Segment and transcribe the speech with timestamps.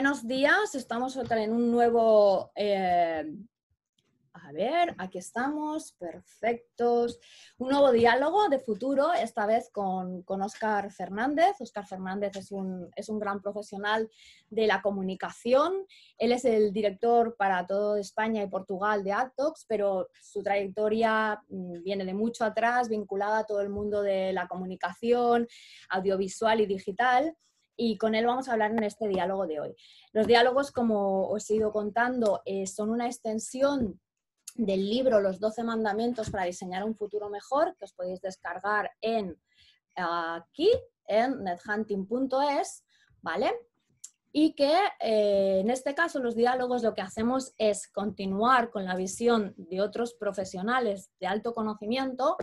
[0.00, 0.74] buenos días.
[0.74, 3.22] Estamos en un nuevo eh,
[4.32, 7.20] a ver, aquí estamos, perfectos.
[7.58, 11.60] Un nuevo diálogo de futuro, esta vez con, con Oscar Fernández.
[11.60, 14.10] Oscar Fernández es un, es un, gran profesional
[14.48, 15.84] de la comunicación.
[16.16, 21.82] Él es el director para todo España y Portugal de Adtox, pero su trayectoria mm,
[21.82, 25.46] viene de mucho atrás, vinculada a todo el mundo de la comunicación,
[25.90, 27.36] audiovisual y digital
[27.80, 29.74] y con él vamos a hablar en este diálogo de hoy.
[30.12, 33.98] Los diálogos, como os he ido contando, eh, son una extensión
[34.54, 39.40] del libro Los 12 mandamientos para diseñar un futuro mejor, que os podéis descargar en
[39.96, 40.70] aquí,
[41.06, 42.84] en nethunting.es,
[43.22, 43.50] ¿vale?
[44.30, 48.94] Y que eh, en este caso los diálogos lo que hacemos es continuar con la
[48.94, 52.36] visión de otros profesionales de alto conocimiento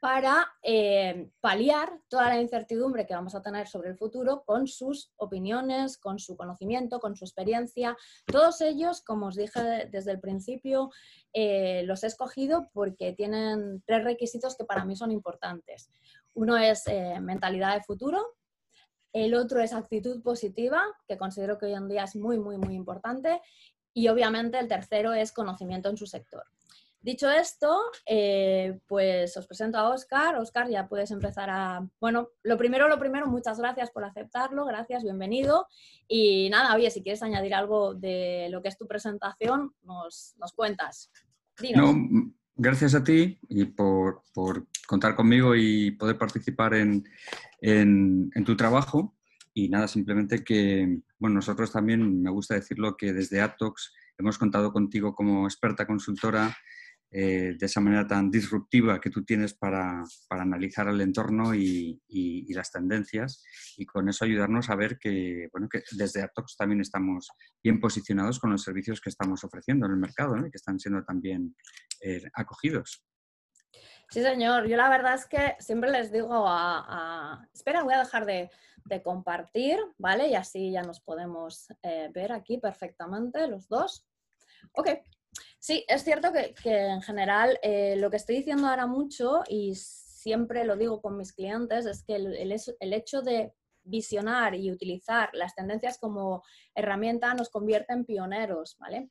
[0.00, 5.10] para eh, paliar toda la incertidumbre que vamos a tener sobre el futuro con sus
[5.16, 7.96] opiniones, con su conocimiento, con su experiencia.
[8.26, 10.90] Todos ellos, como os dije desde el principio,
[11.32, 15.90] eh, los he escogido porque tienen tres requisitos que para mí son importantes.
[16.34, 18.36] Uno es eh, mentalidad de futuro,
[19.12, 22.74] el otro es actitud positiva, que considero que hoy en día es muy, muy, muy
[22.74, 23.40] importante,
[23.92, 26.44] y obviamente el tercero es conocimiento en su sector.
[27.00, 30.34] Dicho esto, eh, pues os presento a Oscar.
[30.36, 31.88] Oscar, ya puedes empezar a...
[32.00, 35.68] Bueno, lo primero, lo primero, muchas gracias por aceptarlo, gracias, bienvenido.
[36.08, 41.12] Y nada, oye, si quieres añadir algo de lo que es tu presentación, nos, cuentas.
[41.76, 41.94] No,
[42.56, 44.24] gracias a ti y por,
[44.86, 47.04] contar conmigo y poder participar en,
[47.60, 49.16] en tu trabajo.
[49.54, 54.72] Y nada, simplemente que, bueno, nosotros también, me gusta decirlo, que desde Atox hemos contado
[54.72, 56.56] contigo como experta consultora
[57.10, 62.00] eh, de esa manera tan disruptiva que tú tienes para, analizar el entorno y,
[62.50, 63.44] las tendencias
[63.76, 67.30] y con eso ayudarnos a ver que, bueno, que desde Atox también estamos
[67.62, 71.04] bien posicionados con los servicios que estamos ofreciendo en el mercado y que están siendo
[71.04, 71.54] también
[72.00, 73.04] eh, acogidos.
[74.10, 74.66] Sí, señor.
[74.66, 77.46] Yo la verdad es que siempre les digo a...
[77.52, 78.50] Espera, voy a dejar de,
[79.04, 80.28] compartir, ¿vale?
[80.28, 84.08] Y así ya nos podemos eh, ver aquí perfectamente los dos.
[84.72, 84.88] Ok,
[85.60, 90.64] Sí, es cierto que, en general eh, lo que estoy diciendo ahora mucho y siempre
[90.64, 93.52] lo digo con mis clientes es que el, hecho de
[93.82, 96.42] visionar y utilizar las tendencias como
[96.74, 99.08] herramienta nos convierte en pioneros, ¿vale?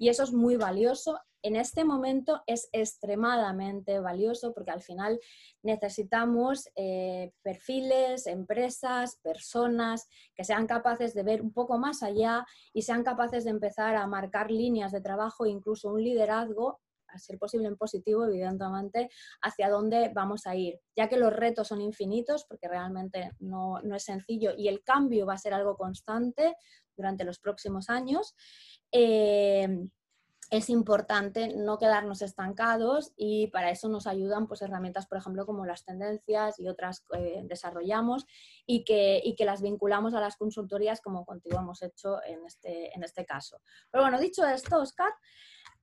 [0.00, 1.20] Y eso es muy valioso.
[1.42, 5.20] En este momento es extremadamente valioso porque al final
[5.62, 12.80] necesitamos eh, perfiles, empresas, personas que sean capaces de ver un poco más allá y
[12.80, 16.80] sean capaces de empezar a marcar líneas de trabajo e incluso un liderazgo
[17.12, 19.10] a ser posible en positivo, evidentemente,
[19.42, 24.04] hacia dónde vamos a ir, ya que los retos son infinitos, porque realmente no, es
[24.04, 26.56] sencillo y el cambio va a ser algo constante
[26.96, 28.34] durante los próximos años.
[28.92, 29.88] Eh,
[30.50, 35.64] es importante no quedarnos estancados y para eso nos ayudan pues, herramientas, por ejemplo, como
[35.64, 38.26] las tendencias y otras que desarrollamos
[38.66, 43.04] y que, que, las vinculamos a las consultorías como contigo hemos hecho en este, en
[43.04, 43.60] este caso.
[43.92, 45.12] Pero bueno, dicho esto, Oscar,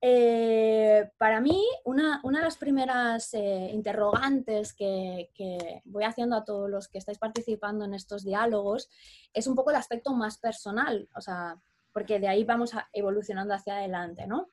[0.02, 6.68] eh, para mí una, de las primeras eh, interrogantes que, que voy haciendo a todos
[6.68, 8.90] los que estáis participando en estos diálogos
[9.32, 11.58] es un poco el aspecto más personal, o sea,
[11.92, 14.48] porque de ahí vamos evolucionando hacia adelante, ¿no?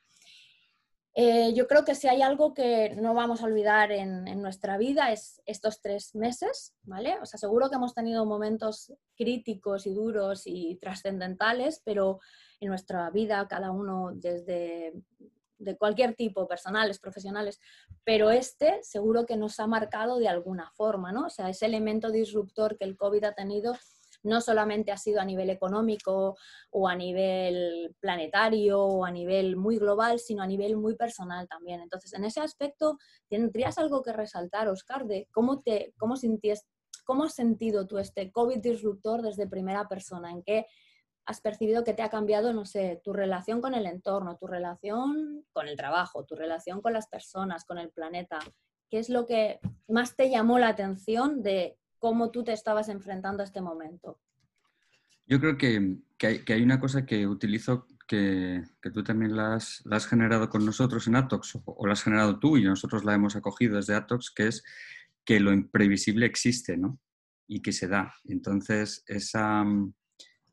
[1.18, 5.14] Eh, yo creo que si hay algo que no vamos a olvidar en, nuestra vida
[5.14, 7.18] es estos tres meses, ¿vale?
[7.22, 12.20] O sea, seguro que hemos tenido momentos críticos y duros y trascendentales, pero
[12.60, 14.92] en nuestra vida, cada uno desde
[15.58, 17.62] de cualquier tipo, personales, profesionales,
[18.04, 21.28] pero este seguro que nos ha marcado de alguna forma, ¿no?
[21.28, 23.74] O sea, ese elemento disruptor que el COVID ha tenido
[24.26, 26.36] no solamente ha sido a nivel económico
[26.72, 31.82] o a nivel planetario o a nivel muy global, sino a nivel muy personal también.
[31.82, 32.98] Entonces, en ese aspecto,
[33.30, 36.16] ¿tendrías algo que resaltar, Oscar, de cómo, te, cómo,
[37.06, 40.32] cómo has sentido tú este COVID disruptor desde primera persona?
[40.32, 40.66] ¿En qué
[41.28, 45.46] has percibido que te ha cambiado, no sé, tu relación con el entorno, tu relación
[45.54, 48.40] con el trabajo, tu relación con las personas, con el planeta?
[48.90, 53.42] ¿Qué es lo que más te llamó la atención de cómo tú te estabas enfrentando
[53.42, 54.20] a este momento.
[55.28, 58.64] Yo creo que, hay, una cosa que utilizo que,
[58.94, 62.64] tú también la has, generado con nosotros en Atox, o, la has generado tú y
[62.64, 64.64] nosotros la hemos acogido desde Atox, que es
[65.26, 67.00] que lo imprevisible existe, ¿no?
[67.48, 68.14] Y que se da.
[68.26, 69.66] Entonces, esa,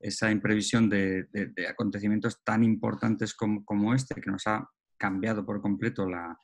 [0.00, 1.28] esa imprevisión de,
[1.68, 4.66] acontecimientos tan importantes como, este, que nos ha
[4.96, 6.38] cambiado por completo la,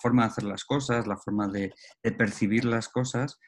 [0.00, 3.38] forma de hacer las cosas, la forma de, de percibir las cosas,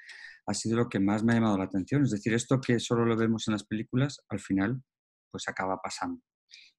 [0.46, 2.04] ha sido lo que más me ha llamado la atención.
[2.04, 4.82] Es decir, esto que solo lo vemos en las películas, al final
[5.30, 6.22] pues acaba pasando.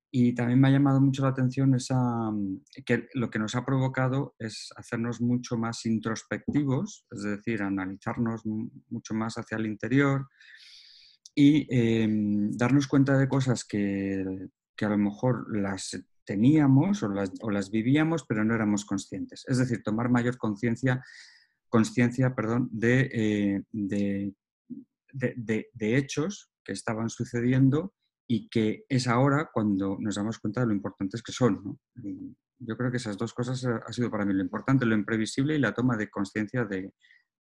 [0.10, 3.66] Y también me ha llamado mucho la atención esa, mm, que lo que nos ha
[3.66, 8.44] provocado es hacernos mucho más introspectivos, es decir, analizarnos
[8.90, 10.28] mucho más hacia el interior
[11.36, 17.31] y em, darnos cuenta de cosas que, que, a lo mejor las teníamos o las,
[17.42, 19.44] o las, vivíamos, pero no éramos conscientes.
[19.48, 21.04] Es decir, tomar mayor conciencia
[21.69, 24.34] conciencia perdón, de, eh, de,
[25.14, 27.94] de, de hechos que estaban sucediendo
[28.28, 31.80] y que es ahora cuando nos damos cuenta de lo importantes que son.
[32.60, 35.60] Yo creo que esas dos cosas ha sido para mí lo importante, lo imprevisible y
[35.60, 36.92] la toma de conciencia de,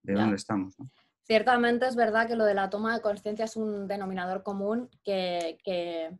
[0.03, 0.77] dónde estamos.
[1.23, 6.11] Ciertamente es verdad que lo de la toma de conciencia es un denominador común que,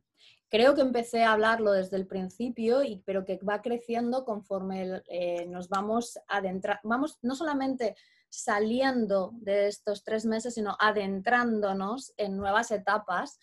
[0.49, 5.69] creo que empecé a hablarlo desde el principio, pero que va creciendo conforme eh, nos
[5.69, 7.97] vamos adentrar, vamos no solamente
[8.29, 13.39] saliendo de estos tres meses, sino adentrándonos en nuevas etapas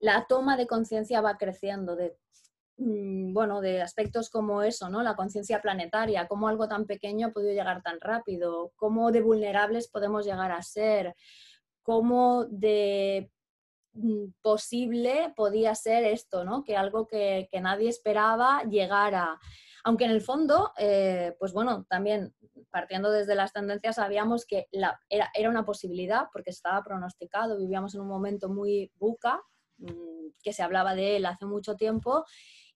[0.00, 2.16] la toma de conciencia va creciendo de,
[2.76, 5.02] mm, bueno, de aspectos como eso, ¿no?
[5.02, 9.88] La conciencia planetaria, cómo algo tan pequeño ha podido llegar tan rápido, cómo de vulnerables
[9.88, 11.14] podemos llegar a ser,
[11.82, 13.30] cómo de
[14.42, 16.64] posible podía ser esto, ¿no?
[16.64, 19.38] Que algo que, nadie esperaba llegara.
[19.84, 22.34] Aunque en el fondo, eh, pues bueno, también
[22.70, 27.94] partiendo desde las tendencias sabíamos que la, era, era, una posibilidad porque estaba pronosticado, vivíamos
[27.94, 29.40] en un momento muy buca,
[29.78, 32.24] Mm, que se hablaba de él hace mucho tiempo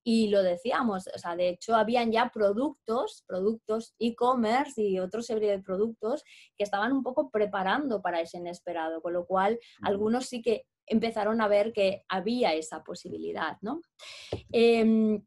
[0.05, 5.51] y lo decíamos, o sea, de hecho habían ya productos, productos e-commerce y otros serie
[5.51, 6.25] de productos
[6.57, 11.41] que estaban un poco preparando para ese inesperado, con lo cual algunos sí que empezaron
[11.41, 13.81] a ver que había esa posibilidad, ¿no?
[14.51, 15.23] Em,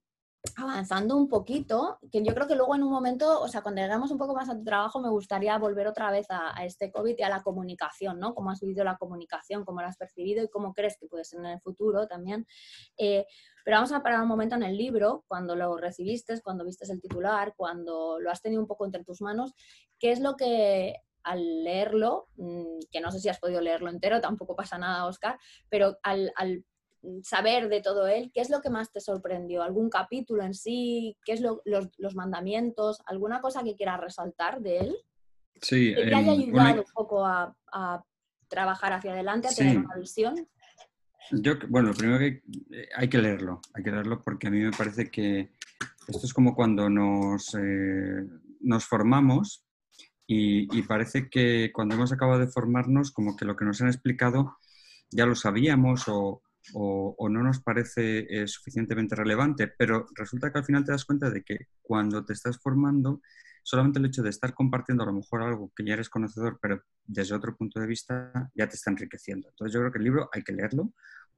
[0.58, 4.12] avanzando un poquito, que yo creo que luego en un momento, o sea, cuando lleguemos
[4.12, 7.24] un poco más a tu trabajo, me gustaría volver otra vez a, este COVID y
[7.24, 8.36] a la comunicación, ¿no?
[8.36, 11.40] Cómo has vivido la comunicación, cómo la has percibido y cómo crees que puede ser
[11.40, 12.46] en el futuro también.
[12.98, 13.26] Eh,
[13.64, 17.02] pero vamos a parar un momento en el libro, cuando lo recibiste, cuando viste el
[17.02, 19.54] titular, cuando lo has tenido un poco entre tus manos,
[19.98, 24.22] ¿qué es lo que al leerlo, mm, que no sé si has podido leerlo entero,
[24.22, 25.38] tampoco pasa nada, Oscar,
[25.70, 26.64] pero al, al
[27.24, 29.64] saber de todo él, ¿qué es lo que más te sorprendió?
[29.64, 31.18] ¿Algún capítulo en sí?
[31.26, 33.02] ¿Qué es lo, los, mandamientos?
[33.06, 34.96] ¿Alguna cosa que quieras resaltar de él?
[35.62, 35.94] Sí.
[35.96, 37.56] Que te haya em, ayudado un poco a,
[38.48, 40.48] trabajar hacia adelante, a tener una visión.
[41.32, 44.60] Yo, bueno, lo primero que eh, hay que leerlo, hay que leerlo porque a mí
[44.60, 45.52] me parece que
[46.08, 48.24] esto es como cuando nos, eh,
[48.62, 49.65] nos formamos
[50.28, 54.58] y, parece que cuando hemos acabado de formarnos, como que lo que nos han explicado
[55.12, 56.42] ya lo sabíamos o,
[56.74, 61.30] o, no nos parece eh, suficientemente relevante, pero resulta que al final te das cuenta
[61.30, 63.22] de que cuando te estás formando,
[63.64, 66.82] solamente el hecho de estar compartiendo a lo mejor algo que ya eres conocedor, pero
[67.04, 69.50] desde otro punto de vista, ya te está enriqueciendo.
[69.50, 70.92] Entonces yo creo que el libro hay que leerlo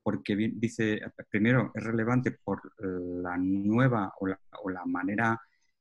[0.03, 5.37] porque dice, primero, es relevante por la nueva o la, manera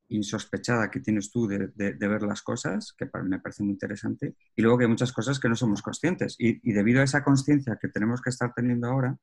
[0.09, 4.79] insospechada que tienes tú de, ver las cosas, que me parece muy interesante, y luego
[4.79, 6.37] que hay muchas cosas que no somos conscientes.
[6.39, 9.19] Y, y debido a esa conciencia que tenemos que estar teniendo ahora,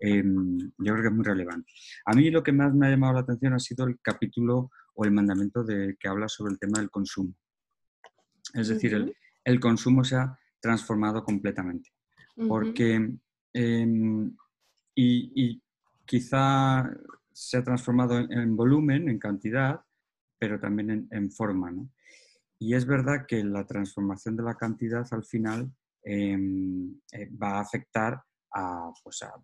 [0.00, 1.70] Em, yo creo que es muy relevante.
[2.06, 5.04] A mí lo que más me ha llamado la atención ha sido el capítulo o
[5.04, 7.34] el mandamiento de, que habla sobre el tema del consumo.
[8.54, 11.90] Es decir, el, consumo se ha transformado completamente.
[12.48, 13.12] Porque,
[13.52, 14.36] em,
[14.94, 15.62] y,
[16.06, 16.90] quizá
[17.32, 19.80] se ha transformado en, volumen, en cantidad,
[20.40, 21.70] pero también en, forma.
[22.58, 25.70] Y es verdad que la transformación de la cantidad al final
[26.02, 28.20] em, eh, va a afectar
[28.52, 29.34] a, pues a,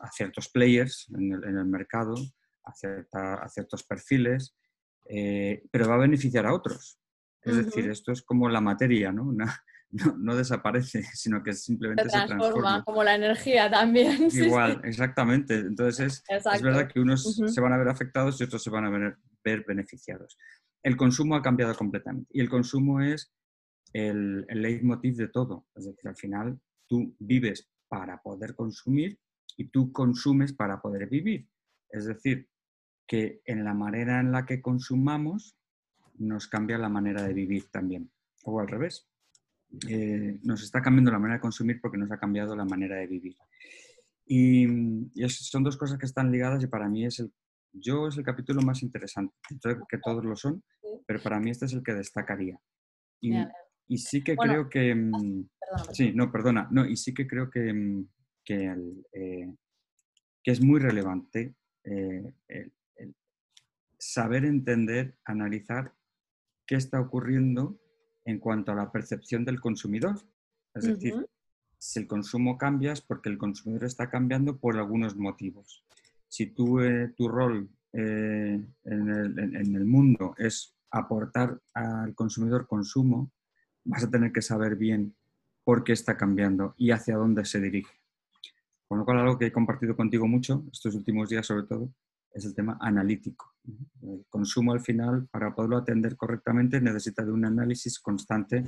[0.00, 2.14] a, ciertos players en el, mercado,
[2.64, 4.56] a, ciertos perfiles,
[5.08, 6.98] eh, pero va a beneficiar a otros.
[7.42, 9.32] Es decir, esto es como la materia, ¿no?
[10.18, 14.28] no, desaparece, sino que simplemente se transforma, como la energía también.
[14.32, 15.54] Igual, exactamente.
[15.56, 18.90] Entonces es, verdad que unos se van a ver afectados y otros se van a
[18.90, 20.38] ver, ver, beneficiados.
[20.82, 23.32] El consumo ha cambiado completamente y el consumo es
[23.92, 25.66] el, leitmotiv de todo.
[25.74, 29.18] Es decir, al final tú vives para poder consumir
[29.56, 31.48] y tú consumes para poder vivir.
[31.90, 32.48] Es decir,
[33.06, 35.56] que en la manera en la que consumamos
[36.14, 38.10] nos cambia la manera de vivir también.
[38.44, 39.08] O al revés.
[39.88, 43.06] Eh, nos está cambiando la manera de consumir porque nos ha cambiado la manera de
[43.06, 43.36] vivir.
[44.26, 44.66] Y,
[45.28, 47.32] son dos cosas que están ligadas y para mí es el,
[47.72, 49.34] yo es el capítulo más interesante.
[49.62, 50.62] Creo que todos lo son,
[51.06, 52.58] pero para mí este es el que destacaría.
[53.20, 54.94] Y, sí que creo que...
[54.94, 55.48] Mm,
[55.92, 56.68] sí, no, perdona.
[56.70, 58.08] No, y sí que creo que, mm,
[58.48, 59.54] eh,
[60.42, 62.34] que, es muy relevante eh,
[63.98, 65.92] saber entender, analizar
[66.66, 67.80] qué está ocurriendo
[68.24, 70.16] en cuanto a la percepción del consumidor.
[70.74, 71.28] Es decir,
[71.78, 75.84] si el consumo cambia es porque el consumidor está cambiando por algunos motivos.
[76.30, 76.78] Si tu
[77.28, 83.32] rol eh, en, el, en, el, mundo es aportar al consumidor consumo,
[83.84, 85.16] vas a tener que saber bien
[85.64, 87.92] por qué está cambiando y hacia dónde se dirige.
[88.86, 91.92] Con lo cual, algo que he compartido contigo mucho estos últimos días, sobre todo,
[92.32, 93.54] es el tema analítico.
[94.00, 98.64] El consumo al final, para poderlo atender correctamente, necesita de un análisis constante,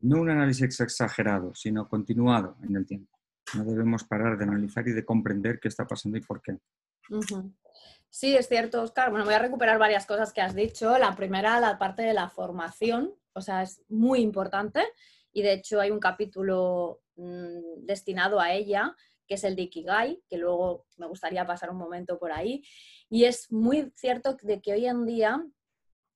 [0.00, 3.13] no un análisis exagerado, sino continuado en el tiempo.
[3.56, 6.58] No debemos parar de analizar y de comprender qué está pasando y por qué.
[8.10, 9.10] Sí, es cierto, Oscar.
[9.10, 10.96] Bueno, voy a recuperar varias cosas que has dicho.
[10.98, 14.84] La primera, la parte de la formación, o sea, es muy importante
[15.32, 18.94] y de hecho hay un capítulo mmm, destinado a ella
[19.26, 22.62] que es el de Ikigai, que luego me gustaría pasar un momento por ahí.
[23.08, 25.44] Y es muy cierto de que hoy en día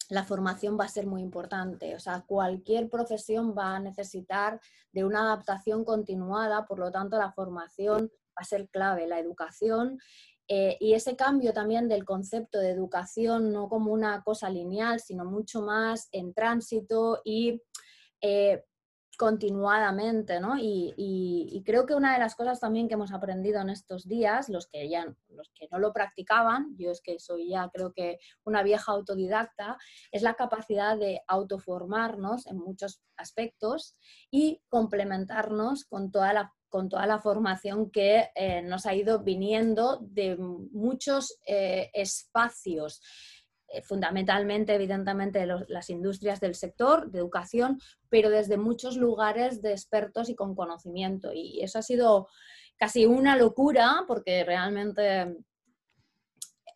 [0.08, 1.94] la formación va a ser muy importante.
[1.94, 4.60] O sea, cualquier profesión va a necesitar
[4.92, 9.98] de una adaptación continuada, por lo tanto la formación va a ser clave, la educación.
[10.48, 15.26] Eh, y ese cambio también del concepto de educación, no como una cosa lineal, sino
[15.26, 17.62] mucho más en tránsito y
[18.22, 18.64] eh,
[19.18, 20.54] continuadamente, ¿no?
[20.56, 24.68] Y, creo que una de las cosas también que hemos aprendido en estos días, los
[24.68, 28.62] que ya los que no lo practicaban, yo es que soy ya creo que una
[28.62, 29.76] vieja autodidacta,
[30.12, 33.96] es la capacidad de autoformarnos en muchos aspectos
[34.30, 39.98] y complementarnos con toda la con toda la formación que eh, nos ha ido viniendo
[40.02, 43.00] de muchos eh, espacios.
[43.70, 50.30] Eh, fundamentalmente, evidentemente, las industrias del sector de educación, pero desde muchos lugares de expertos
[50.30, 51.32] y con conocimiento.
[51.34, 52.28] Y eso ha sido
[52.78, 55.36] casi una locura, porque realmente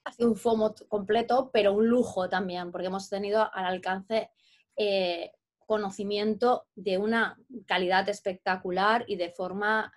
[0.04, 4.30] ha sido un FOMO completo, pero un lujo también, porque hemos tenido al alcance
[4.76, 5.32] eh,
[5.64, 9.94] conocimiento de una calidad espectacular y de forma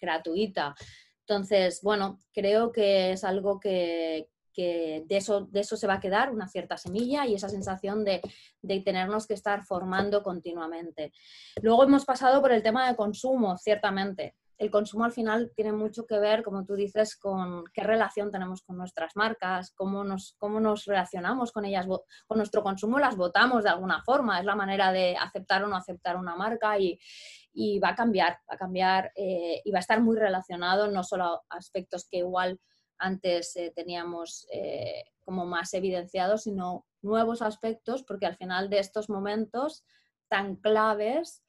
[0.00, 0.74] gratuita.
[1.20, 6.00] Entonces, bueno, creo que es algo que, que de eso, de eso se va a
[6.00, 8.22] quedar una cierta semilla y esa sensación de,
[8.62, 11.12] de, tenernos que estar formando continuamente.
[11.60, 14.34] Luego hemos pasado por el tema de consumo, ciertamente.
[14.56, 18.62] El consumo al final tiene mucho que ver, como tú dices, con qué relación tenemos
[18.62, 23.64] con nuestras marcas, cómo nos, cómo nos relacionamos con ellas, con nuestro consumo las votamos
[23.64, 26.98] de alguna forma, es la manera de aceptar o no aceptar una marca y,
[27.52, 31.04] y va a cambiar, va a cambiar eh, y va a estar muy relacionado no
[31.04, 32.58] solo a aspectos que igual
[32.98, 39.08] antes eh, teníamos eh, como más evidenciados, sino nuevos aspectos, porque al final de estos
[39.08, 39.84] momentos
[40.28, 41.42] tan claves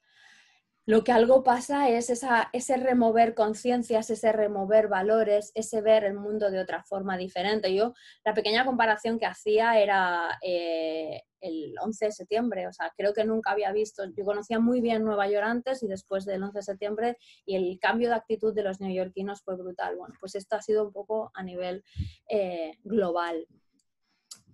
[0.88, 6.50] lo que algo pasa es ese remover conciencias, ese remover valores, ese ver el mundo
[6.50, 7.74] de otra forma diferente.
[7.74, 7.92] Yo,
[8.24, 13.24] la pequeña comparación que hacía era eh, el 11 de septiembre, o sea, creo que
[13.24, 16.62] nunca había visto, yo conocía muy bien Nueva York antes y después del 11 de
[16.62, 19.96] septiembre y el cambio de actitud de los neoyorquinos fue brutal.
[19.96, 21.84] Bueno, pues esto ha sido un poco a nivel
[22.28, 23.46] eh, global.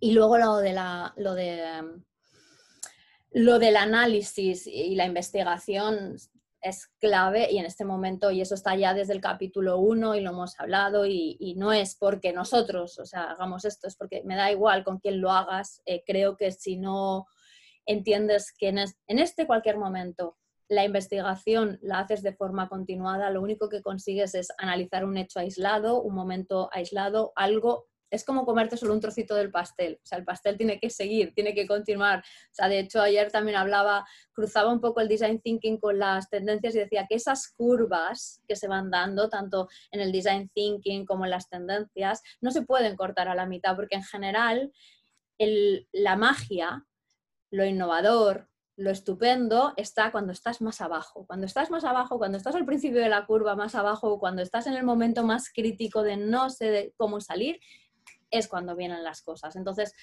[0.00, 1.83] Y luego lo de la, lo de
[3.35, 6.17] lo del análisis y la investigación
[6.64, 10.21] es clave y en este momento, y eso está ya desde el capítulo 1 y
[10.23, 14.35] lo hemos hablado, y, no es porque nosotros, o sea, hagamos esto, es porque me
[14.35, 17.26] da igual con quién lo hagas, eh, creo que si no
[17.85, 23.42] entiendes que en, en este cualquier momento la investigación la haces de forma continuada, lo
[23.42, 28.77] único que consigues es analizar un hecho aislado, un momento aislado, algo es como comerte
[28.77, 29.99] solo un trocito del pastel.
[30.03, 32.21] O sea, el pastel tiene que seguir, tiene que continuar.
[32.21, 36.29] O sea, de hecho, ayer también hablaba, cruzaba un poco el design thinking con las
[36.31, 41.05] tendencias y decía que esas curvas que se van dando, tanto en el design thinking
[41.07, 44.73] como en las tendencias, no se pueden cortar a la mitad, porque en general
[45.93, 46.87] la magia,
[47.51, 51.27] lo innovador, lo estupendo está cuando estás más abajo.
[51.27, 54.67] Cuando estás más abajo, cuando estás al principio de la curva más abajo, cuando estás
[54.67, 57.61] en el momento más crítico de no sé cómo salir,
[58.37, 59.57] es cuando vienen las cosas.
[59.57, 59.95] Entonces,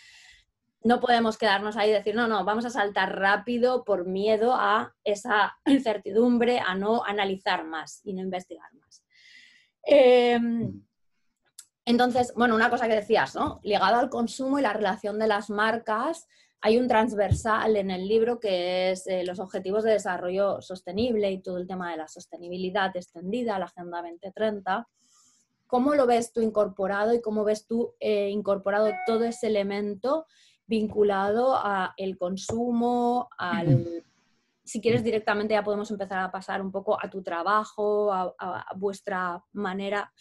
[0.83, 4.95] no podemos quedarnos ahí y decir, no, no, vamos a saltar rápido por miedo a
[5.03, 9.03] esa incertidumbre, a no analizar más y no investigar más.
[9.83, 10.83] Em,
[11.85, 13.59] entonces, bueno, una cosa que decías, ¿no?
[13.63, 16.27] Ligado al consumo y la relación de las marcas,
[16.61, 21.41] hay un transversal en el libro que es eh, los objetivos de desarrollo sostenible y
[21.41, 24.87] todo el tema de la sostenibilidad extendida, la Agenda 2030.
[25.71, 30.25] ¿Cómo lo ves tú incorporado y cómo ves tú eh, incorporado todo ese elemento
[30.67, 34.03] vinculado al consumo, al...
[34.65, 39.41] Si quieres directamente ya podemos empezar a pasar un poco a tu trabajo, a, vuestra
[39.53, 40.11] manera,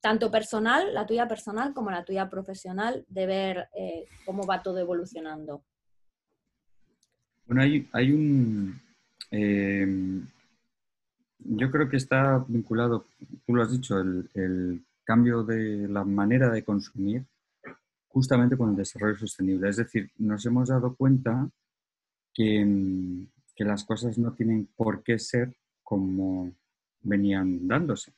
[0.00, 4.78] tanto personal, la tuya personal como la tuya profesional, de ver eh, cómo va todo
[4.78, 5.62] evolucionando.
[7.46, 8.80] Bueno, hay, un...
[9.30, 9.86] Eh,
[11.38, 13.04] yo creo que está vinculado,
[13.46, 17.24] tú lo has dicho, el, cambio de la manera de consumir
[18.08, 19.70] justamente con el desarrollo sostenible.
[19.70, 21.48] Es decir, nos hemos dado cuenta
[22.34, 26.52] que, que las cosas no tienen por qué ser como
[27.00, 28.12] venían dándose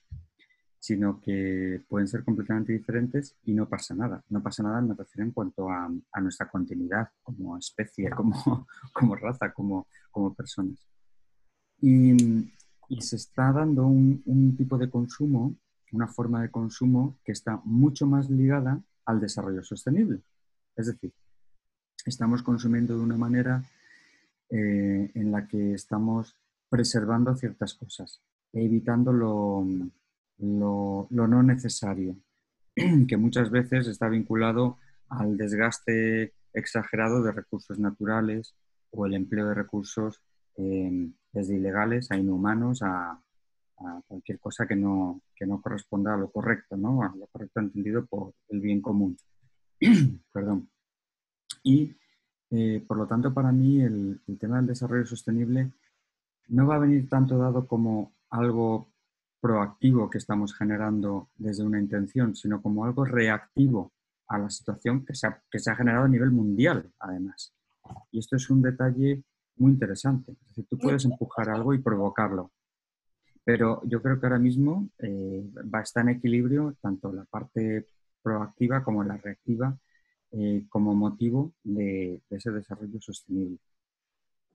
[0.80, 4.24] sino que pueden ser completamente diferentes y no pasa nada.
[4.30, 5.90] No pasa nada, me refiero en cuanto a,
[6.22, 10.88] nuestra continuidad como especie, como, como raza, como, como personas.
[11.82, 12.16] Y,
[12.98, 15.54] se está dando un, un, tipo de consumo,
[15.92, 20.20] una forma de consumo que está mucho más ligada al desarrollo sostenible.
[20.76, 21.12] Es decir,
[22.06, 23.62] estamos consumiendo de una manera
[24.48, 26.36] eh, en la que estamos
[26.68, 28.20] preservando ciertas cosas,
[28.52, 29.66] evitando lo,
[30.38, 32.16] lo, no necesario,
[33.08, 34.78] que muchas veces está vinculado
[35.08, 38.54] al desgaste exagerado de recursos naturales
[38.90, 40.20] o el empleo de recursos
[40.56, 43.20] em, desde ilegales a inhumanos a,
[44.06, 47.02] cualquier cosa que no, no corresponda a lo correcto, ¿no?
[47.02, 49.16] a lo correcto entendido por el bien común.
[50.32, 50.68] Perdón.
[51.62, 51.96] Y
[52.50, 55.72] eh, por lo tanto, para mí el, el tema del desarrollo sostenible
[56.48, 58.88] no va a venir tanto dado como algo
[59.40, 63.92] proactivo que estamos generando desde una intención, sino como algo reactivo
[64.28, 67.52] a la situación que se ha, que se ha generado a nivel mundial, además.
[68.12, 69.24] Y esto es un detalle
[69.56, 70.32] muy interesante.
[70.32, 72.52] Es decir, tú puedes empujar algo y provocarlo.
[73.50, 77.84] Pero yo creo que ahora mismo eh, va a estar en equilibrio tanto la parte
[78.22, 79.76] proactiva como la reactiva
[80.30, 83.58] eh, como motivo de, ese desarrollo sostenible.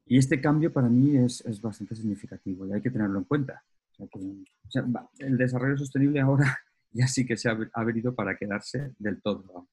[0.05, 3.65] Y este cambio para mí es, es bastante significativo y hay que tenerlo en cuenta
[5.19, 6.57] el desarrollo sostenible ahora
[6.91, 9.67] ya sí que se ha, venido para quedarse del todo.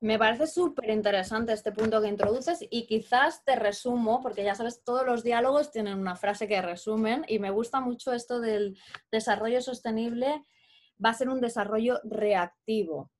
[0.00, 4.82] Me parece súper interesante este punto que introduces y quizás te resumo, porque ya sabes,
[4.84, 8.78] todos los diálogos tienen una frase que resumen y me gusta mucho esto del
[9.10, 10.44] desarrollo sostenible,
[11.04, 13.10] va a ser un desarrollo reactivo.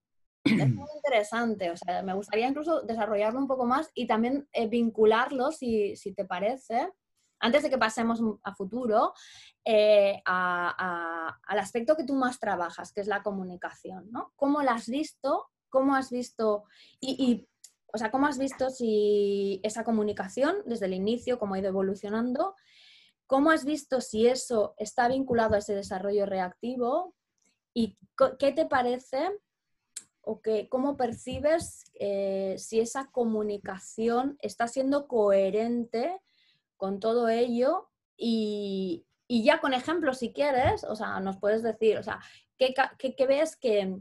[0.45, 4.69] Es muy interesante, o sea, me gustaría incluso desarrollarlo un poco más y también eh,
[4.69, 6.93] vincularlo, si, si te parece,
[7.41, 9.13] antes de que pasemos a futuro,
[9.65, 14.33] eh, al aspecto que tú más trabajas, que es la comunicación, ¿no?
[14.37, 15.49] ¿Cómo la has visto?
[15.69, 16.65] ¿Cómo has visto?
[17.01, 17.49] Y,
[17.93, 22.55] o sea, ¿cómo has visto si esa comunicación desde el inicio, cómo ha ido evolucionando?
[23.27, 27.15] ¿Cómo has visto si eso está vinculado a ese desarrollo reactivo?
[27.75, 27.97] ¿Y
[28.39, 29.29] qué te parece
[30.23, 36.21] o que, cómo percibes eh, si esa comunicación está siendo coherente
[36.77, 42.03] con todo ello y, ya con ejemplos, si quieres, o sea, nos puedes decir, o
[42.03, 42.21] sea,
[42.57, 42.75] ¿qué,
[43.27, 43.97] ves que,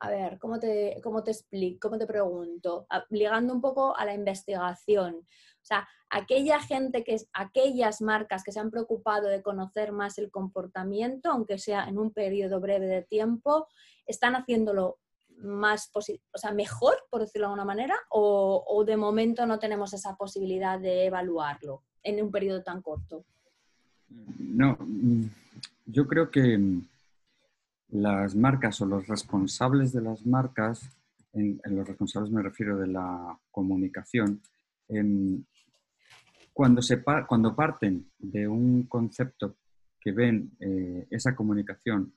[0.00, 2.86] a ver, ¿cómo te, cómo te explico, cómo te pregunto?
[3.10, 5.14] Ligando un poco a la investigación.
[5.16, 10.18] O sea, aquella gente que es, aquellas marcas que se han preocupado de conocer más
[10.18, 13.66] el comportamiento, aunque sea en un periodo breve de tiempo,
[14.06, 14.98] están haciéndolo
[15.38, 16.00] más o
[16.38, 21.06] sea, mejor, por decirlo de alguna manera, o, de momento no tenemos esa posibilidad de
[21.06, 23.24] evaluarlo en un periodo tan corto?
[24.38, 24.78] No,
[25.86, 26.58] yo creo que
[27.94, 30.90] las marcas o los responsables de las marcas,
[31.32, 34.40] en, los responsables me refiero de la comunicación,
[36.52, 39.56] cuando, se, cuando parten de un concepto
[40.00, 42.12] que ven eh, esa comunicación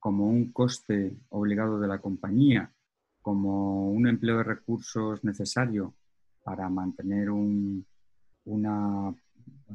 [0.00, 2.72] como un coste obligado de la compañía,
[3.20, 5.94] como un empleo de recursos necesario
[6.42, 7.86] para mantener un,
[8.46, 9.14] una,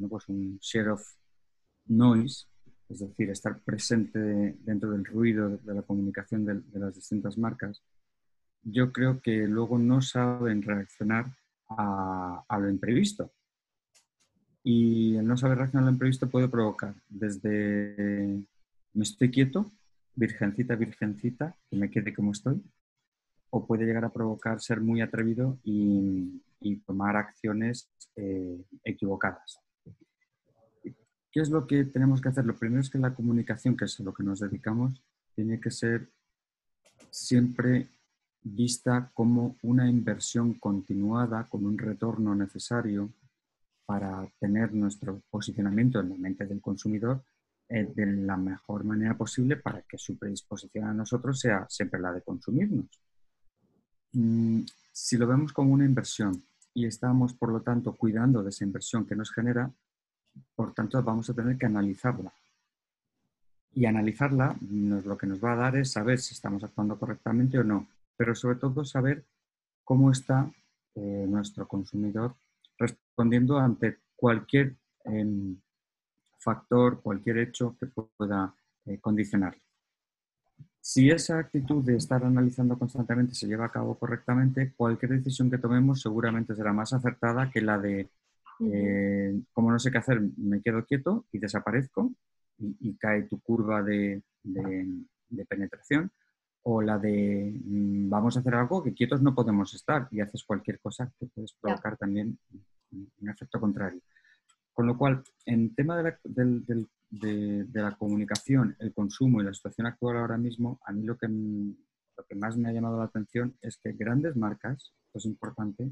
[0.10, 1.07] pues un share of
[1.86, 2.45] noise,
[2.89, 4.19] es decir, estar presente
[4.63, 7.84] dentro del ruido de la comunicación de, las distintas marcas,
[8.63, 11.36] yo creo que luego no saben reaccionar
[11.69, 13.32] a, lo imprevisto.
[14.63, 18.43] Y el no saber reaccionar a lo imprevisto puede provocar desde
[18.93, 19.71] me estoy quieto
[20.17, 22.62] virgencita, virgencita, que me quede como estoy,
[23.52, 26.43] o puede llegar a provocar ser muy atrevido y,
[26.86, 29.62] tomar acciones eh, equivocadas.
[31.31, 32.45] ¿Qué es lo que tenemos que hacer?
[32.45, 35.01] Lo primero es que la comunicación, que es a lo que nos dedicamos,
[35.35, 36.09] tiene que ser
[37.09, 37.89] siempre
[38.41, 43.11] vista como una inversión continuada, con un retorno necesario
[43.85, 47.23] para tener nuestro posicionamiento en la mente del consumidor
[47.69, 52.13] eh, de la mejor manera posible para que su predisposición a nosotros sea siempre la
[52.13, 52.87] de consumirnos.
[54.13, 54.61] Mm,
[54.91, 59.05] si lo vemos como una inversión y estamos, por lo tanto, cuidando de esa inversión
[59.05, 59.71] que nos genera,
[60.56, 62.34] por tanto, vamos a tener que analizarla.
[63.73, 67.60] Y analizarla nos, lo que nos va a dar es saber si estamos actuando correctamente
[67.60, 69.23] o no, pero sobre todo saber
[69.84, 70.52] cómo está
[70.95, 72.36] eh, nuestro consumidor
[72.78, 75.58] respondiendo ante cualquier em,
[76.39, 78.54] factor, cualquier hecho que pueda
[78.86, 78.97] eh.
[80.80, 85.58] Si esa actitud de estar analizando constantemente se lleva a cabo correctamente, cualquier decisión que
[85.58, 88.10] tomemos seguramente será más acertada que la de,
[88.59, 92.11] eh, como no sé qué hacer, me quedo quieto y desaparezco
[92.57, 94.23] y, cae tu curva de,
[95.47, 96.11] penetración,
[96.63, 100.43] o la de mm, vamos a hacer algo que quietos no podemos estar y haces
[100.43, 102.37] cualquier cosa que puedes provocar también
[102.91, 104.01] un efecto contrario.
[104.73, 106.17] Con lo cual, en tema de
[107.73, 112.23] la, comunicación, el consumo y la situación actual ahora mismo, a mí lo que, lo
[112.27, 115.91] que más me ha llamado la atención es que grandes marcas, esto es importante,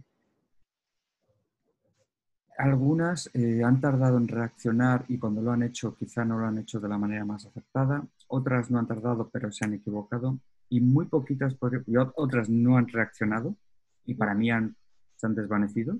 [2.57, 6.57] algunas eh, han tardado en reaccionar y cuando lo han hecho quizá no lo han
[6.57, 10.39] hecho de la manera más acertada, otras no han tardado pero se han equivocado
[10.69, 13.55] y muy poquitas, y otras no han reaccionado
[14.05, 14.75] y para mí han,
[15.15, 15.97] se han desvanecido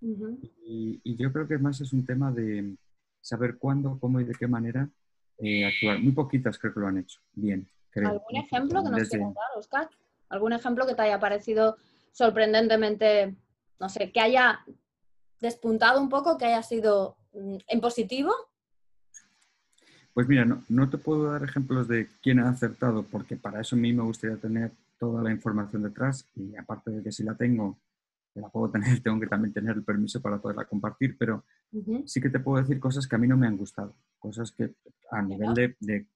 [0.00, 2.76] y, yo creo que más es un tema de
[3.20, 4.88] saber cuándo, cómo y de qué manera
[5.38, 5.98] eh, actuar.
[6.00, 7.68] Muy poquitas creo que lo han hecho bien.
[7.94, 9.90] ¿Algún ejemplo que nos quieras dar, Oscar?
[10.28, 11.76] ¿Algún ejemplo que te haya parecido
[12.12, 13.34] sorprendentemente,
[13.80, 14.64] no sé, que haya
[15.40, 18.32] despuntado un poco, que haya sido mm, en positivo?
[20.14, 23.76] Pues mira, no, no, te puedo dar ejemplos de quién ha acertado, porque para eso
[23.76, 27.34] a mí me gustaría tener toda la información detrás y aparte de que si la
[27.34, 27.78] tengo,
[28.34, 31.44] la puedo tener, tengo que también tener el permiso para poderla compartir, pero
[32.06, 34.74] sí que te puedo decir cosas que a mí no me han gustado, cosas que
[35.10, 36.06] a nivel de,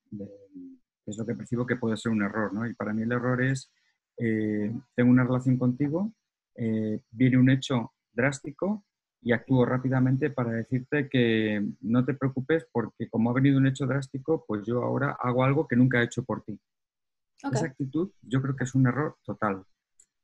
[1.06, 2.66] es lo que percibo que puede ser un error, ¿no?
[2.66, 3.70] Y para mí el error es,
[4.16, 6.12] eh, tengo una relación contigo,
[6.54, 8.84] eh, viene un hecho drástico
[9.22, 13.86] y actúo rápidamente para decirte que no te preocupes porque como ha venido un hecho
[13.86, 16.58] drástico, pues yo ahora hago algo que nunca he hecho por ti.
[17.42, 19.64] Esa actitud yo creo que es un error total.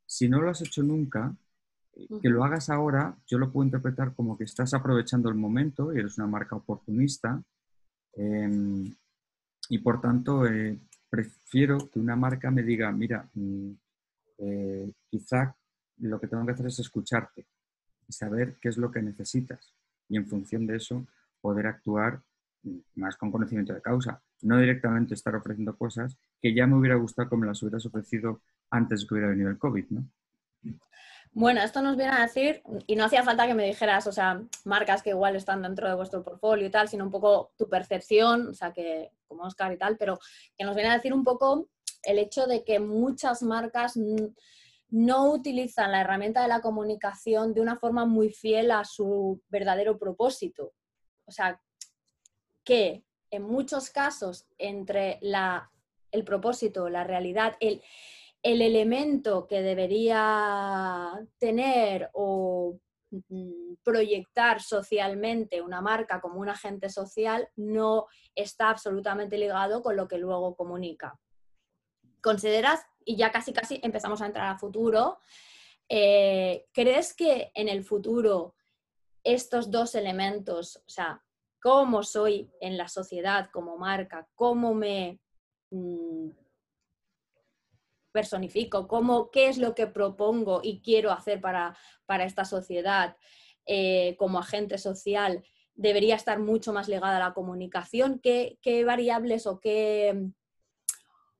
[0.07, 1.35] Si no lo has hecho nunca,
[2.23, 5.99] que lo hagas ahora, yo lo puedo interpretar como que estás aprovechando el momento y
[5.99, 7.43] eres una marca oportunista.
[8.13, 8.95] Em,
[9.71, 10.79] y por tanto, eh,
[11.09, 13.71] prefiero que una marca me diga, mira, mm,
[14.39, 15.57] eh, quizá
[15.99, 17.47] lo que tengo que hacer es escucharte
[18.09, 19.73] y saber qué es lo que necesitas.
[20.09, 21.07] Y en función de eso,
[21.41, 22.23] poder actuar
[22.95, 24.23] más con conocimiento de causa.
[24.43, 29.01] No directamente estar ofreciendo cosas que ya me hubiera gustado como las hubieras ofrecido antes
[29.01, 30.09] de que hubiera venido el COVID, ¿no?
[31.33, 34.41] Bueno, esto nos viene a decir, y no hacía falta que me dijeras, o sea,
[34.65, 38.49] marcas que igual están dentro de vuestro portfolio y tal, sino un poco tu percepción,
[38.49, 40.19] o sea, que como Oscar y tal, pero
[40.57, 41.69] que nos viene a decir un poco
[42.05, 43.99] el hecho de que muchas marcas
[44.89, 49.99] no utilizan la herramienta de la comunicación de una forma muy fiel a su verdadero
[49.99, 50.73] propósito.
[51.27, 51.61] O sea,
[52.65, 55.71] que en muchos casos entre la,
[56.13, 57.83] el propósito, la realidad, el,
[58.43, 62.79] el elemento que debería tener o
[63.11, 70.07] mm, proyectar socialmente una marca como un agente social no está absolutamente ligado con lo
[70.07, 71.19] que luego comunica.
[72.23, 75.21] ¿Consideras, y ya casi casi empezamos a entrar a futuro,
[75.89, 78.55] eh, ¿crees que en el futuro
[79.25, 81.25] estos dos elementos, o sea,
[81.63, 85.21] cómo soy en la sociedad como marca, cómo me...
[85.71, 86.31] Mm,
[88.17, 91.77] personifico, cómo, qué es lo que propongo y quiero hacer para,
[92.25, 93.15] esta sociedad
[93.67, 98.19] eh, como agente social, debería estar mucho más ligada a la comunicación.
[98.21, 100.31] ¿Qué, variables o qué,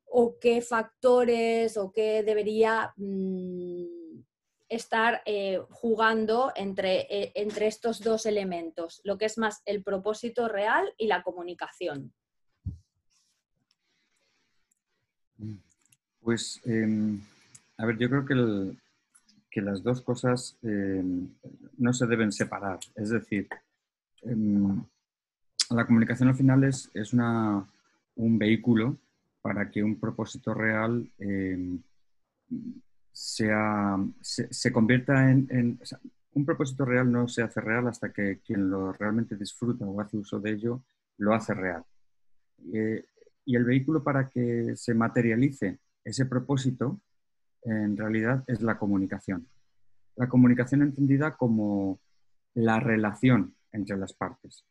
[0.07, 3.85] o qué factores o qué debería mm,
[4.69, 10.49] estar eh, jugando entre, eh, entre estos dos elementos, lo que es más el propósito
[10.49, 12.13] real y la comunicación?
[15.39, 15.57] Mm.
[16.21, 17.23] Pues, em,
[17.77, 18.77] a ver, yo creo que,
[19.51, 21.29] que las dos cosas em,
[21.79, 22.81] no se deben separar.
[22.97, 23.49] Es decir,
[24.23, 24.83] em,
[25.71, 27.65] la comunicación al final es, es una,
[28.17, 28.97] un vehículo
[29.47, 31.09] para que un propósito real
[33.13, 35.79] sea, se, convierta en...
[36.33, 40.17] un propósito real no se hace real hasta que quien lo realmente disfruta o hace
[40.17, 40.83] uso de ello
[41.19, 41.85] lo hace real.
[42.75, 43.05] Eh,
[43.45, 47.01] y el vehículo para que se materialice ese propósito
[47.63, 49.47] en realidad es la comunicación.
[50.17, 52.01] La comunicación entendida como
[52.55, 54.65] la relación entre las partes.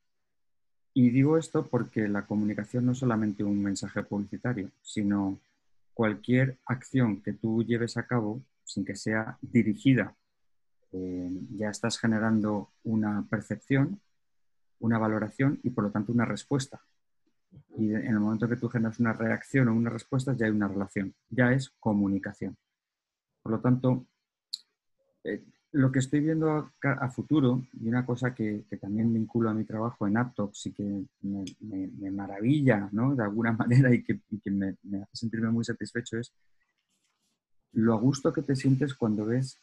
[0.96, 5.38] Y digo esto porque la comunicación no es solamente un mensaje publicitario, sino
[5.94, 10.16] cualquier acción que tú lleves a cabo sin que sea dirigida,
[10.92, 14.00] eh, ya estás generando una percepción,
[14.80, 16.82] una valoración y por lo tanto una respuesta
[17.78, 20.68] y en el momento que tú generas una reacción o una respuesta, ya hay una
[20.68, 22.58] relación, ya es comunicación.
[23.42, 24.06] Por lo tanto,
[25.24, 25.44] eh,
[25.76, 30.08] lo que estoy viendo a, futuro, y una cosa que, también vinculo a mi trabajo
[30.08, 33.14] en Aptox y que me, maravilla ¿no?
[33.14, 34.20] de alguna manera y que,
[34.52, 36.32] me, hace sentirme muy satisfecho es
[37.74, 39.60] lo a gusto que te sientes cuando ves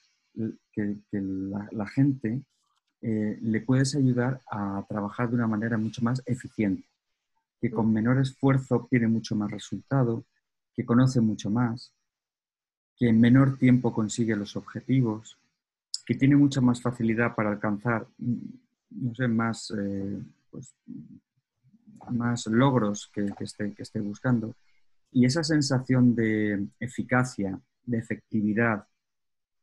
[0.72, 2.42] que, la, gente
[3.00, 6.84] eh, le puedes ayudar a trabajar de una manera mucho más eficiente,
[7.58, 10.24] que con menor esfuerzo obtiene mucho más resultado,
[10.74, 11.94] que conoce mucho más,
[12.98, 15.38] que en menor tiempo consigue los objetivos,
[16.04, 20.74] que tiene mucha más facilidad para alcanzar, no sé, más, eh, pues,
[22.10, 24.54] más logros que, esté, que esté buscando.
[25.12, 28.86] Y esa sensación de eficacia, de efectividad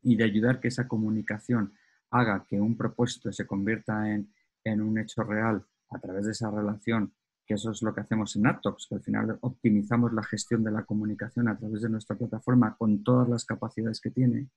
[0.01, 1.73] y de ayudar que esa comunicación
[2.11, 4.31] haga que un propósito se convierta en,
[4.63, 7.13] en un hecho real a través de esa relación,
[7.45, 10.71] que eso es lo que hacemos en Aptox, que al final optimizamos la gestión de
[10.71, 14.47] la comunicación a través de nuestra plataforma con todas las capacidades que tiene,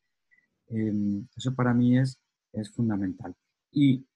[0.68, 2.18] em, eso para mí es,
[2.52, 3.34] es fundamental.
[3.70, 4.06] Y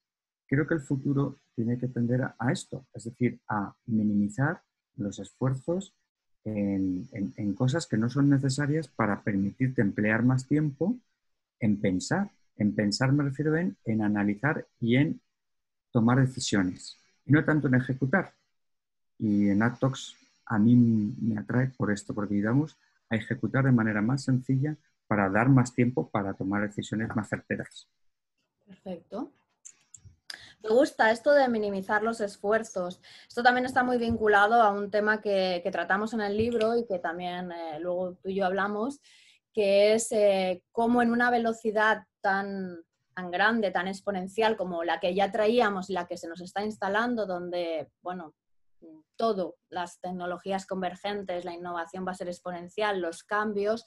[0.47, 4.63] creo que el futuro tiene que tender a, esto, es decir, a minimizar
[4.97, 5.95] los esfuerzos
[6.45, 10.97] en, en, cosas que no son necesarias para permitirte emplear más tiempo
[11.59, 15.21] en pensar en pensar me refiero en, en analizar y en
[15.91, 18.35] tomar decisiones, y no tanto en ejecutar.
[19.19, 20.15] Y en Actox
[20.47, 22.77] a mí me atrae por esto, porque ayudamos
[23.09, 24.77] a ejecutar de manera más sencilla
[25.07, 27.89] para dar más tiempo para tomar decisiones más certeras.
[28.65, 29.33] Perfecto.
[30.63, 33.01] Me gusta esto de minimizar los esfuerzos.
[33.29, 36.99] Esto también está muy vinculado a un tema que, tratamos en el libro y que
[36.99, 39.01] también eh, luego tú y yo hablamos,
[39.53, 42.79] que es eh, cómo en una velocidad tan,
[43.15, 46.65] tan grande, tan exponencial como la que ya traíamos y la que se nos está
[46.65, 48.35] instalando, donde, bueno,
[49.17, 53.85] todo, las tecnologías convergentes, la innovación va a ser exponencial, los cambios,